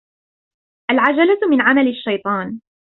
العجلة 0.91 1.39
من 1.49 1.61
عمل 1.61 1.87
الشيطان. 1.87 2.59